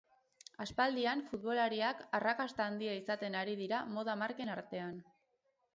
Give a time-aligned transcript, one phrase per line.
[0.63, 4.99] Aspaldian futbolariak arrakasta handia izaten ari dira moda marken artean.